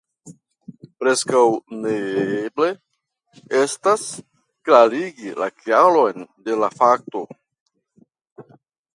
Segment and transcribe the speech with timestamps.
[1.01, 1.41] Preskaŭ
[1.81, 2.69] neeble
[3.59, 4.05] estas,
[4.69, 7.23] klarigi la kialon de la fakto.